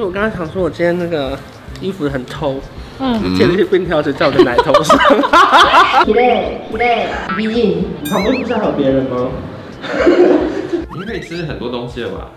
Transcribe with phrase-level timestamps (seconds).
[0.00, 1.38] 因为我刚刚想说，我今天那个
[1.78, 2.58] 衣服很偷，
[3.00, 4.96] 嗯，贴了一些便条纸在我的奶头上。
[6.06, 9.28] 起来，起来，毕竟你旁边不是还有别人吗？
[10.96, 12.30] 你可以吃很多东西了吧？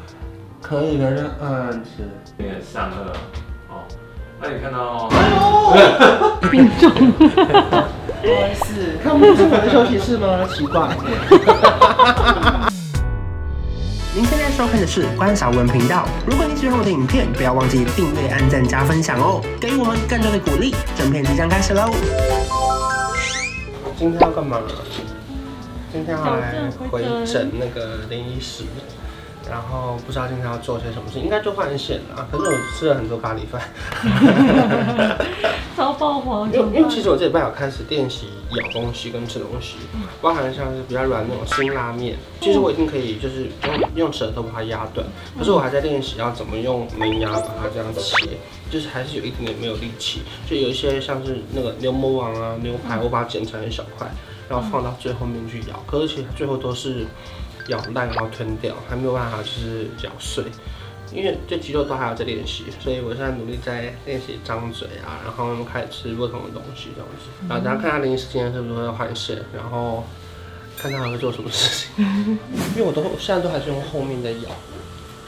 [0.61, 2.03] 可以，可是嗯，吃。
[2.37, 2.97] 有点上顎
[3.69, 3.85] 哦。
[4.41, 5.07] 那你看到？
[5.13, 6.91] 哎呦，冰重。
[6.91, 10.45] 不好意思，看不是我的休息室吗？
[10.53, 10.89] 奇怪。
[14.15, 16.07] 您现在收看的是关少文频道。
[16.27, 20.75] 如果你喜欢我的影片，不要忘记订阅、按赞、加分享哦，给予我们更多的鼓励。
[20.95, 21.89] 正片即将开始喽！
[23.97, 24.59] 今天要干嘛？
[25.91, 28.65] 今天要来回诊那个林医师。
[29.49, 32.27] 然后不知道今天要做些什么事，应该就换线了。
[32.31, 33.61] 可是我吃了很多咖喱饭，
[35.75, 36.51] 超爆黄。
[36.51, 39.75] 因为因为其实我这礼拜有开始练习咬东西跟吃东西，
[40.21, 45.05] 包含像是比较软那种辛拉面，其实我已经可以就是用用舌头把它压断，
[45.37, 48.37] 可是我还在练习要怎么用门牙把它这样切，
[48.71, 50.21] 就是还是有一点点没有力气。
[50.49, 54.09] 就有一些像是那个牛魔王啊牛排，我把它剪成一小块，
[54.47, 57.05] 然后放到最后面去咬，可是其实最后都是。
[57.67, 60.43] 咬烂然后吞掉，还没有办法就是咬碎，
[61.13, 67.29] 因为这肌肉都还要在练习，所以我现在努力在练习张嘴啊，然后开始吃不同的东西这样子。
[67.47, 70.03] 然后等下看下林医师今天是不是会换线，然后
[70.77, 72.05] 看他还会做什么事情。
[72.75, 74.49] 因为我都现在都还是用后面在咬，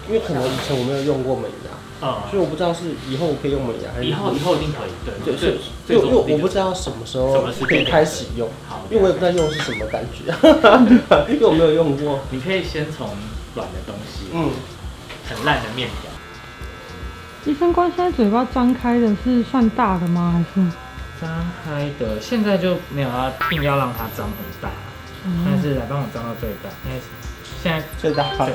[0.08, 1.72] 因为可能以前我没有用过美牙。
[2.06, 10.26] 啊，所以我不知道是以后可以用美牙还是以后以后一定可以，对对是，因为因为我不知道什么时候可以开始用，好，因为我也不知道用是什么感觉，
[11.34, 12.20] 因为我没有用过。
[12.32, 13.08] 你可以先从
[13.56, 14.52] 软的东西，嗯，
[15.26, 16.12] 很烂的面条。
[17.52, 20.34] 医生官现在嘴巴张开的是算大的吗？
[20.34, 20.68] 还是
[21.22, 21.30] 张
[21.64, 22.20] 开的？
[22.20, 24.70] 现在就没有要硬要让它张很大，
[25.46, 27.00] 但是来帮我张到最大，因为
[27.64, 28.54] 现在最大对，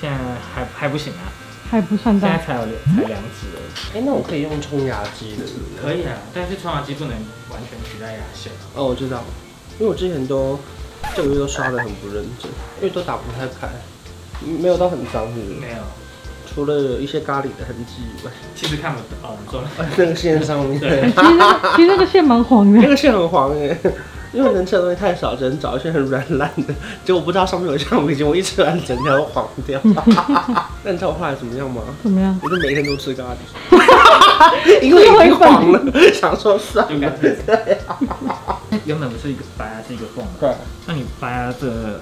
[0.00, 0.16] 现在
[0.54, 1.28] 还还不行啊。
[1.70, 3.98] 还不算大，现在才有两才两指而已。
[3.98, 5.44] 哎，那我可以用冲牙机的，
[5.80, 7.12] 可以啊，但是冲牙机不能
[7.48, 8.50] 完全取代牙线。
[8.74, 9.22] 哦，我知道，
[9.78, 10.58] 因为我之前都
[11.14, 13.68] 这个月都刷的很不认真，因为都打不太开，
[14.60, 15.60] 没有到很脏，是不是？
[15.60, 15.76] 没有，
[16.52, 19.30] 除了有一些咖喱的痕迹以外，其实看不到。
[19.30, 19.62] 哦，你说
[19.96, 23.78] 那个线上面，对，其实其实那个线蛮黄的，那个线很黄哎。
[24.32, 26.74] 因为能吃的东西太少，只能找一些很软烂的。
[27.04, 29.80] 结果不知道上面有橡皮筋，我一吃完整条都黄掉。
[30.84, 31.82] 那你知道我后来怎么样吗？
[32.02, 32.38] 怎么样？
[32.42, 33.36] 我就每天都吃咖喱，
[34.82, 35.82] 因为已经黄了，
[36.12, 37.12] 想说算了。
[37.20, 37.78] 对
[38.84, 40.24] 原本不是一个白牙，是一个缝。
[40.38, 40.50] 对。
[40.86, 42.00] 那你白牙的。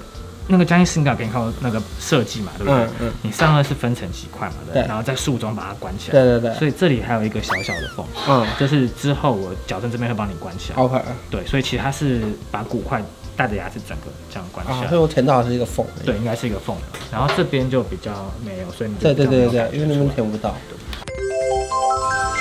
[0.51, 2.83] 那个将心感给你靠那个设计嘛，对不对？
[2.83, 3.13] 嗯嗯。
[3.21, 4.81] 你上颚是分成几块嘛，对。
[4.87, 6.13] 然后在术中把它关起来。
[6.13, 6.53] 对对对。
[6.55, 10.81] 所以这里还有一个小小的缝，嗯，就是之后我矫正这边会帮你关起来。
[10.81, 10.99] OK。
[11.29, 12.99] 对，所以其实它是把骨块
[13.37, 14.87] 带着牙齿整个这样关起来。
[14.87, 15.85] 所以我填到的是一个缝。
[16.03, 16.75] 对，应该是一个缝。
[17.11, 18.11] 然后这边就比较
[18.43, 20.55] 没有，所以你对对对对，因为那边填不到。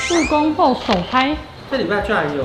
[0.08, 1.36] 复工后首拍。
[1.70, 2.42] 这礼拜居然有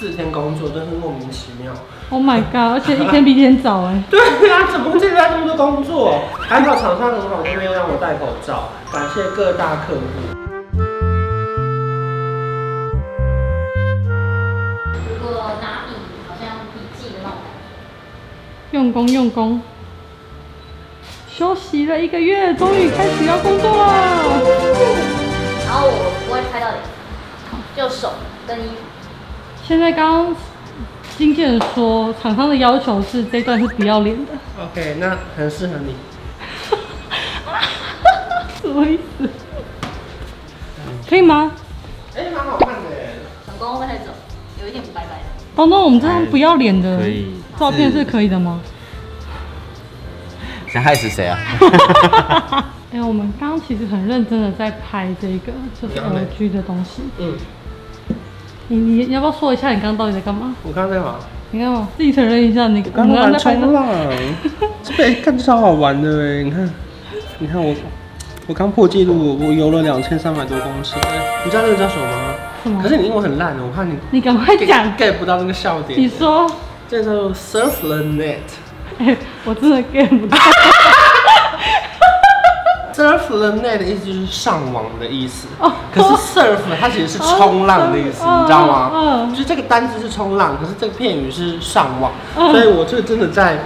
[0.00, 1.72] 四天工作，真是莫名其妙。
[2.12, 2.74] Oh my god！
[2.74, 4.04] 而且一天比一天早哎。
[4.10, 4.20] 对
[4.52, 6.20] 啊，怎么会这边这么多工作？
[6.38, 8.68] 还好厂商很好，都没有让我戴口罩。
[8.92, 10.00] 感谢各大客户。
[15.08, 15.96] 如果拿笔，
[16.28, 17.38] 好像笔记的那种。
[18.72, 19.62] 用功用功。
[21.30, 23.86] 休息了一个月，终于开始要工作了。
[25.64, 26.78] 然后我不会拍到脸，
[27.74, 28.12] 就手
[28.46, 28.76] 跟衣服。
[29.64, 30.36] 现在刚。
[31.16, 34.32] 经纪人说，厂商的要求是这段是不要脸的。
[34.60, 35.94] OK，那很适合你。
[38.60, 39.28] 什么意思？
[41.08, 41.52] 可以吗？
[42.16, 42.90] 哎、欸，蛮好看的。
[43.46, 44.10] 成功会不会太走？
[44.60, 45.24] 有一点白白的。
[45.54, 47.02] 东东，我们这张不要脸的
[47.58, 48.60] 照片是可以的吗？
[50.68, 51.38] 想害死谁啊？
[52.92, 57.02] 哎、欸，我们刚刚其实很认真的在拍这个就是 LG 的东西。
[57.18, 57.36] 嗯。
[58.76, 60.54] 你你要不要说一下你刚刚到底在干嘛？
[60.62, 61.18] 我刚刚在干嘛？
[61.50, 63.86] 你看嘛，自己承认一下，你刚刚在冲浪，
[64.82, 66.42] 这边看着超好玩的哎！
[66.42, 66.74] 你看，
[67.38, 67.74] 你看我，
[68.46, 70.96] 我刚破纪录，我游了两千三百多公尺。
[71.44, 72.34] 你知道那个叫什么吗？
[72.64, 72.82] 什么？
[72.82, 76.00] 可是你英文很烂的，我怕你你赶快讲，get 不到那个笑点。
[76.00, 76.50] 你说，
[76.88, 78.38] 这叫做 surf the net。
[78.98, 79.14] 哎，
[79.44, 80.38] 我真的 get 不到。
[82.94, 85.48] Surf the net 的意思就是上网的意思，
[85.94, 86.08] 可是
[86.38, 89.30] surf 它其实是冲浪的意思，你知道吗？
[89.30, 93.64] 就是这个单字是冲浪，可是这个片语是上网，所以我就真的在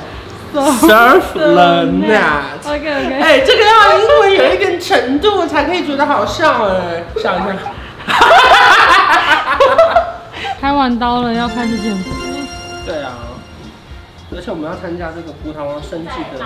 [0.55, 2.65] surf the net。
[2.65, 3.21] OK OK。
[3.21, 7.53] 哎，这个要英文有一点程度才可以觉得好笑哎，笑一下。
[10.61, 12.11] 开完刀了，要开始减肥。
[12.87, 13.13] 对啊，
[14.35, 16.45] 而且我们要参加这个葡萄王生计的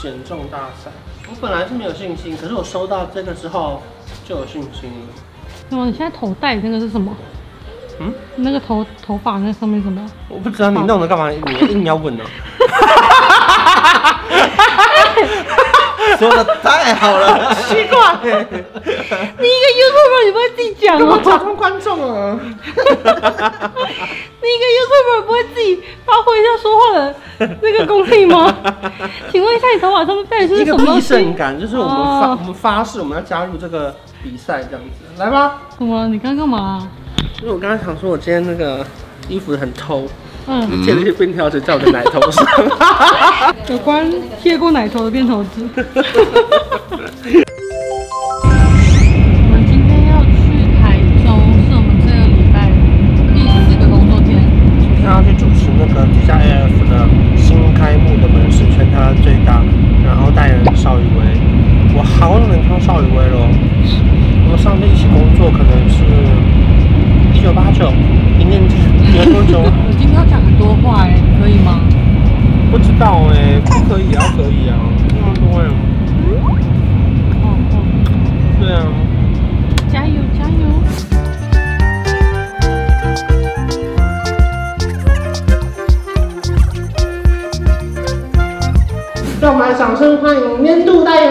[0.00, 0.90] 减重大赛。
[1.28, 3.82] 我本来是没有信心，可是我收到这个之后，
[4.24, 5.06] 就有信心了。
[5.68, 7.14] 那么你现在头戴那个是什么？
[7.98, 10.06] 嗯，那个头头发那上面什么？
[10.28, 11.40] 我不知道你弄的干嘛，你
[11.72, 12.24] 硬要问呢？
[16.18, 21.18] 说的太好了，奇怪，你一个 YouTuber 你不会自己讲吗？
[21.24, 22.38] 假装观众啊！
[22.42, 22.48] 你
[24.52, 27.14] 一个 YouTuber 不会自己发挥一下说话的
[27.60, 28.54] 那个功力吗？
[29.32, 30.82] 请问一下，你头发上面戴的是什么？
[30.82, 35.60] 一个必胜感，就是我们发我们发誓我们要加入这个比赛这样子，来吧。
[35.76, 36.06] 什么？
[36.08, 36.88] 你刚刚干嘛？
[37.42, 38.86] 因为我刚才想说，我今天那个
[39.28, 40.06] 衣服很偷。
[40.48, 42.44] 嗯，贴了一些便条纸在我的奶头上，
[43.68, 44.08] 有关
[44.40, 45.66] 贴过奶头的便条纸。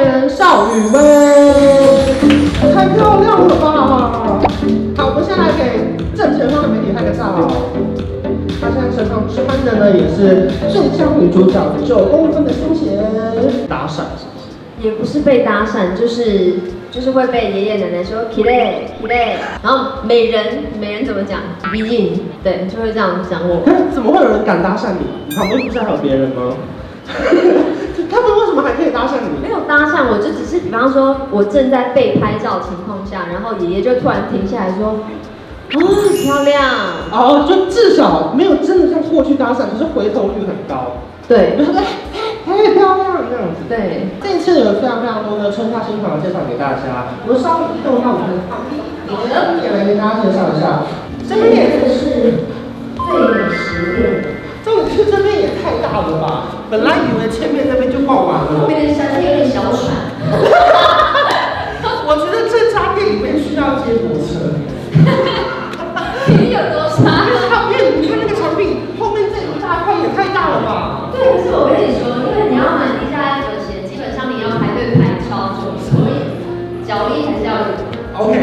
[0.06, 1.00] 人邵雨薇，
[2.74, 4.40] 太漂亮了吧！
[4.96, 7.24] 好，我们先来给正前方的媒体拍个照。
[8.62, 13.04] 她现在身上穿的呢，也是最佳女主角九公分的胸前。
[13.68, 14.88] 搭讪是不是？
[14.88, 16.54] 也不是被搭讪，就是
[16.92, 20.46] 就是会被爷爷奶奶说 kire kire，然后美人
[20.80, 21.40] 美人怎么讲？
[21.72, 23.63] 毕竟，对，就会这样讲我。
[23.92, 25.06] 怎么会有人敢搭讪你？
[25.30, 26.54] 你旁边不是还有别人吗？
[28.10, 29.40] 他们为什么还可以搭讪你？
[29.42, 35.00] 没有搭讪，我就只是比方说，我正在被拍照情况下，然后爷爷就突然停下来说。
[35.74, 35.81] 哦，
[36.13, 36.62] 漂亮！
[37.12, 41.02] 哦，就至少没有真的像过去搭讪，可是回头率很高。
[41.28, 41.81] 对，就是太
[42.72, 43.66] 漂亮这样子。
[43.68, 47.18] 对，这一次有非常非常多的春夏新款介绍给大家。
[47.25, 48.78] 我们稍微移动一下我们的场地，
[49.10, 49.28] 我们
[49.63, 50.86] 也来给大家介绍一下。
[51.28, 52.46] 这边也是
[52.96, 54.38] 最美食店。
[54.63, 56.55] 这里是这边也太大了吧？
[56.70, 58.62] 本来以为前面那边就爆完了。
[58.62, 59.94] 后面的山有点小喘。
[62.08, 64.58] 我觉得这家店里面需要接驳车。
[66.28, 67.30] 你有多差？
[67.70, 71.10] 因为你看那个产品后面这一大块也太大了吧？
[71.14, 76.34] 对，可是我跟你说，因为你要买地下 AF 的鞋，基本上你要排队排超久，所以
[76.82, 77.78] 脚力还是要有
[78.18, 78.42] ，OK，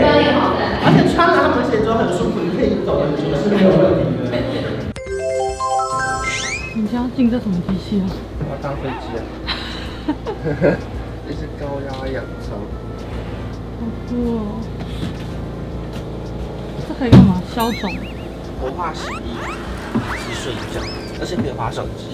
[7.17, 8.07] 进这什么机器啊？
[8.41, 9.21] 我要当飞机啊！
[11.29, 12.59] 这是高压氧舱。
[13.79, 14.39] 好酷哦！
[16.89, 17.41] 这可以干嘛？
[17.55, 17.93] 消肿、
[18.61, 19.37] 活化洗衣、
[20.19, 20.81] 洗睡觉，
[21.21, 22.07] 而且可以滑手机。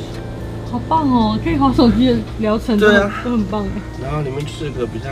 [0.70, 1.38] 好棒哦！
[1.42, 3.80] 可以滑手机的疗程，对啊，都很棒哎。
[4.02, 5.06] 然后里面就是个比较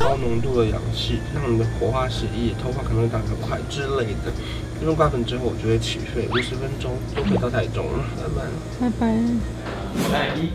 [0.00, 4.32] 高浓度的氧气，让你的火化血液，头发可能会长得快之类的。
[4.82, 8.02] 用刮粉之后，我就会起飞，五十分钟就回到台中了。
[8.16, 8.48] 拜拜。
[8.80, 9.06] 拜拜。
[10.16, 10.48] 哎，一，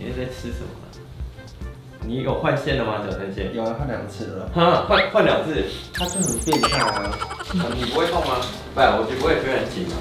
[0.00, 1.68] 你在吃什么？
[2.06, 3.04] 你有换线了吗？
[3.04, 3.54] 矫正线？
[3.54, 4.48] 有啊，换两次了。
[4.54, 5.62] 哈，换换两次，
[5.92, 7.18] 它就很变态啊！
[7.76, 8.40] 你不会痛吗？
[8.74, 10.00] 不，我觉得不会觉得很紧啊？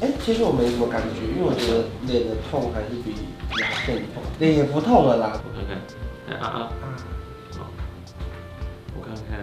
[0.00, 3.14] 哎，其实我没什么感觉，因为我觉得脸的痛还是比
[3.62, 4.20] 牙线痛。
[4.40, 5.40] 脸也不痛了啦。
[5.46, 6.98] 我看看，啊啊啊！
[9.14, 9.38] 看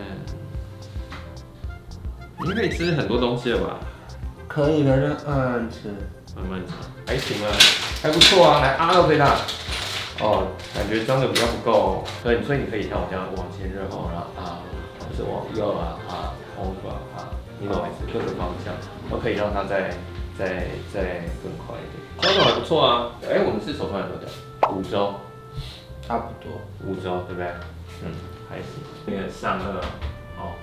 [2.37, 3.79] 看，你可以吃很多东西了吧？
[4.47, 4.95] 可以的，
[5.27, 5.89] 慢慢吃，
[6.35, 6.73] 慢慢吃，
[7.05, 7.51] 还行啊，
[8.01, 9.37] 还不错啊，来啊都可以啦。
[10.21, 14.59] 哦，感觉装的比较不够，所以所以你可以像我这样往前热后，然后啊，
[14.99, 18.03] 或是往右啊啊，往左啊啊，你懂我意思？
[18.11, 18.73] 各个方向
[19.09, 19.91] 都可以让它再
[20.37, 21.99] 再再更快一点。
[22.19, 24.27] 装的还不错啊，哎，我们是手算多久？
[24.75, 25.13] 五周，
[26.05, 26.51] 差不多
[26.83, 27.47] 五周，对不对？
[28.03, 28.11] 嗯，
[28.49, 28.81] 还行。
[29.05, 29.79] 那个上颚，
[30.37, 30.55] 哦，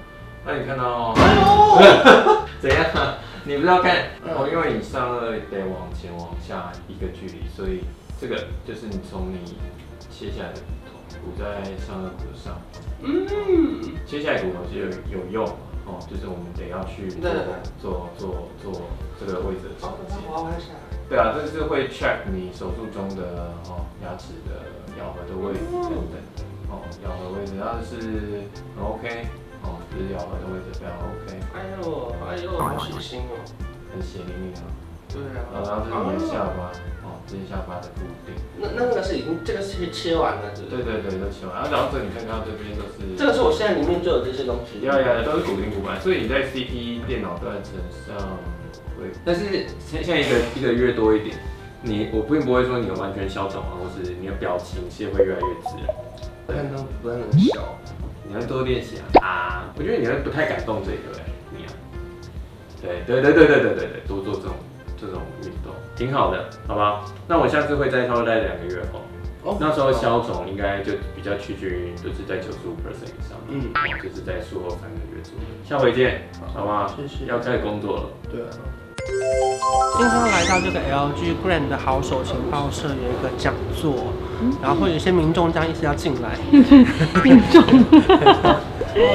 [0.44, 3.16] 那你看到，哎呦，怎样？
[3.44, 4.10] 你不知道看？
[4.24, 7.84] 哦，因为你上颚得往前往下一个距离，所以。
[8.18, 8.34] 这个
[8.66, 9.58] 就是你从你
[10.08, 12.56] 切下来的骨头，骨在上颚骨的上。
[13.02, 15.44] 嗯，切下来骨头就有有用
[15.84, 17.20] 哦，就是我们得要去做
[17.78, 18.72] 做做做
[19.20, 19.86] 这个位置的。
[21.10, 24.64] 对啊，这是会 check 你手术中的哦牙齿的
[24.98, 26.35] 咬合的位置等等的
[26.68, 27.96] 哦，咬合位置，然后是
[28.74, 29.26] 很 OK
[29.62, 31.38] 哦，就是咬合的位置非常 OK。
[31.54, 33.38] 哎呦哎呦，好细心哦，
[33.92, 34.66] 很血淋淋啊。
[35.06, 36.74] 对啊，然后这是你的下巴，
[37.06, 38.34] 哦，这是下巴的固定。
[38.58, 41.70] 那那个是已经这个是切完了，对对对，都切完。
[41.70, 48.18] 然后这你看看这边都是，这个是我现在里面就有这些东西，要要都是固定骨板，所以你在 CP 电脑断层上
[48.98, 51.38] 会，但是现现在一个一个月多一点，
[51.80, 55.94] 你我并不会说你完全消肿啊，或是你的表情其实会越来越自然。
[56.46, 57.76] 看到不要那么小，
[58.26, 59.64] 你要多练习啊啊！
[59.76, 61.72] 我觉得你会不太敢动这个哎，你啊，
[62.80, 64.54] 对对对对对对对对，多做这种
[64.96, 67.04] 这种运动挺好的，好吧？
[67.26, 69.02] 那我下次会再稍微待两个月后，
[69.42, 73.72] 哦，那时候消肿应该就比较趋近于就是在九十五 percent 以上，嗯，
[74.02, 75.46] 就是在术后三个月左右。
[75.64, 76.22] 下回见，
[76.54, 76.86] 好吧？
[76.96, 77.26] 谢谢。
[77.26, 78.48] 要开始工作了，对啊。
[79.98, 84.15] 今天来到这个 LG Grand 的好手情报社有一个讲座，嗯、
[84.62, 86.36] 然后会有一些民众这样意思要进来。
[87.22, 88.10] 民众， 不好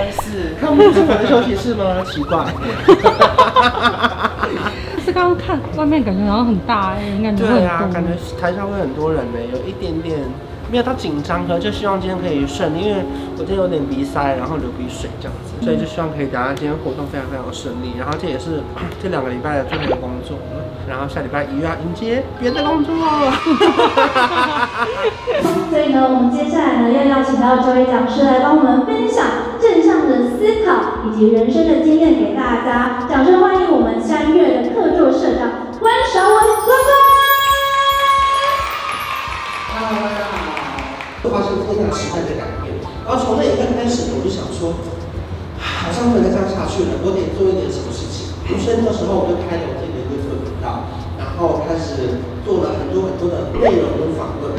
[0.05, 2.03] 意思，看不是我的休息室吗？
[2.05, 2.45] 奇怪。
[5.03, 8.09] 是刚刚看外面感觉好像很大哎，应该对啊，感觉
[8.39, 10.19] 台上会很多人呢，有一点点。
[10.71, 13.03] 没有到紧张，可就希望今天可以顺利，因为
[13.35, 17.91] 我今天有点鼻塞，然后流鼻水这样子，所以就希望可以等下今天活动非常非常顺利。
[17.99, 18.63] 然后这也是
[19.03, 20.37] 这两个礼拜的最后一个工作，
[20.91, 22.93] 然后下礼拜一又要迎接别的工作。
[25.71, 33.07] 所以呢，我们接下来呢要邀请到这位讲师来帮我们分享正向的思考以及人生的经验给大家。
[33.07, 36.99] 掌声欢迎我们三月的客座社长关韶文关关。
[41.23, 42.75] 会发生天大时代的改变，
[43.07, 44.73] 然后从那一刻开始，我就想说，
[45.55, 48.20] 好像不能再这样下去了，我得做一点什么事情。
[48.61, 50.85] 所以那时候我就开了我自己的 YouTube 频道，
[51.17, 54.53] 然后开始做了很多很多的内容跟访问。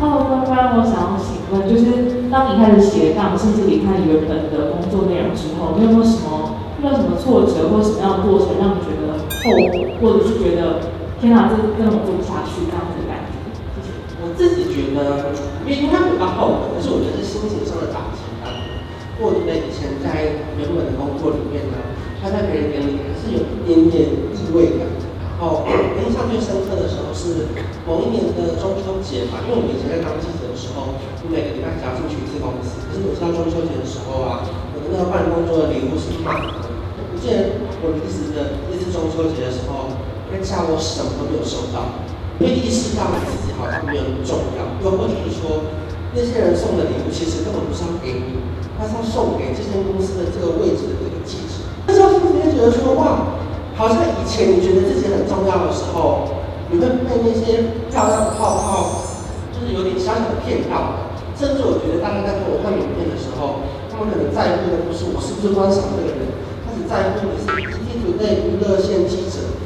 [0.00, 10.94] 哦，关关，我想要请问，就是当你开始斜杠，甚至离开原本的工作内容之后，你有没有什么遇到什么挫折，或者什么样的过程，让你觉得后悔，或者是觉得？
[11.18, 13.34] 天哪，这根本做不下去，这样子的感觉。
[14.22, 15.34] 我自己觉得，
[15.66, 18.17] 因为应该不到后悔，可是我觉得是心情上的打击
[19.18, 19.26] 吧。
[19.26, 21.82] 或者以前在原本的工作里面呢，
[22.22, 24.86] 他在别人眼里还是有一点点异味的。
[25.18, 25.66] 然后
[25.98, 27.50] 印象最深刻的时候是
[27.86, 32.82] 某一年的中秋节吧，因为我以前在当记者的时候，我每个礼拜只要进去一次公司。
[32.86, 36.66] 可是每次到中秋节的时候啊，我的那个办公桌的礼物是满的。
[37.10, 39.90] 我记得我离职的那次中秋节的时候。
[40.28, 42.04] 因为家我什么都没有收到，
[42.36, 45.72] 因为意识到自己好像没有那么重要，又或者是说
[46.12, 48.36] 那些人送的礼物其实根本不是要给你，
[48.78, 51.66] 他是要送给这间公司的这个位置的这个记者。
[51.84, 53.34] 那时候突然觉得说哇，
[53.74, 56.30] 好像以前你觉得自己很重要的时候，
[56.70, 59.10] 你会被那些漂亮的泡泡，
[59.50, 61.10] 就是有点小小的骗到。
[61.34, 66.30] 甚至我觉得大家在跟我看影片的时候，他们可能在乎的不是我是不是观赏这个人，
[66.62, 69.58] 他只在乎的是 ETtoday 娱乐线记者。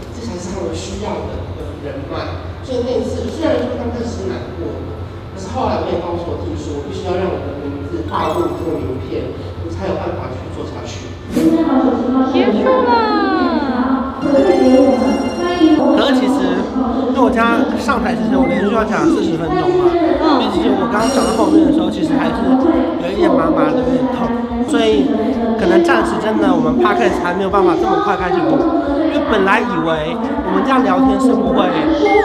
[0.65, 1.35] 我需要的
[1.83, 4.71] 人脉，所以那一次虽然说刚开始难过，
[5.55, 9.29] 后来我也告诉我自己说，我必须要让我的名字挂入这个名片，
[9.61, 11.05] 我才有办法去做下去。
[12.33, 16.57] 结束了，可是其实，
[17.13, 20.49] 因为我家上台之前，我连续要讲四十分钟嘛，嗯。
[20.57, 22.41] 其实我刚刚讲到后面的时候，其实还是
[23.05, 24.25] 有一点麻麻的，有点痛，
[24.69, 25.05] 所以
[25.63, 28.59] 可能暂时真的我们帕克还没有办法这么快开始录。
[29.07, 31.63] 因为本来以为我们这样聊天是不会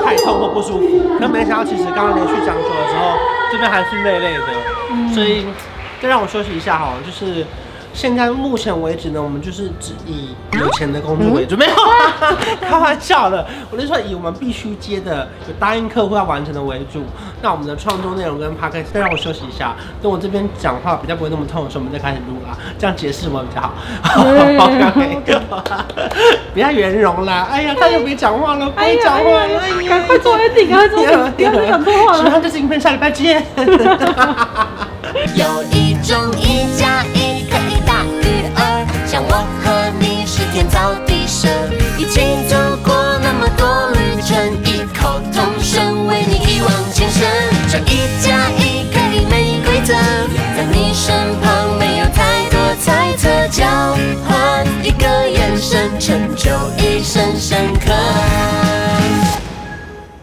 [0.03, 0.89] 太痛或不舒服，
[1.21, 3.13] 可没想到其实刚刚连续讲久了之后，
[3.51, 5.45] 这边还是累累的，所以
[6.01, 7.45] 再让我休息一下好了，就是。
[7.97, 11.73] 现在目前为止呢，我们就是只以有钱的工作为主，嗯、没有，
[12.61, 13.43] 开玩笑的。
[13.71, 17.01] 我就说以我们必须接的、有答应客户要完成的为主。
[17.41, 22.55] 那我们的创作内容跟 podcast 再让我休息一下，等我这边讲话比较不会那么痛的时候，我们再开始录啦。
[22.77, 23.73] 这样解释我比较好。
[26.53, 27.47] 不要圆融啦！
[27.49, 32.23] 哎呀，他又别讲话了，别讲话了，赶快做 ending，赶快做 ending，不要再讲多话了。
[32.23, 33.43] 喜欢这支影片，下礼拜见。
[35.35, 35.86] 有一